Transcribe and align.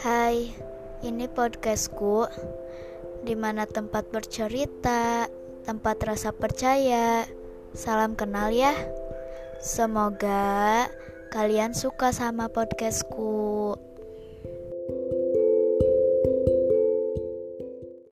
Hai, 0.00 0.48
ini 1.04 1.28
podcastku 1.28 2.24
di 3.20 3.36
mana 3.36 3.68
tempat 3.68 4.08
bercerita 4.08 5.28
Tempat 5.68 6.08
rasa 6.08 6.32
percaya 6.32 7.28
Salam 7.76 8.16
kenal 8.16 8.48
ya. 8.48 8.72
Semoga 9.60 10.88
kalian 11.28 11.76
suka 11.76 12.16
sama 12.16 12.48
podcastku. 12.48 13.76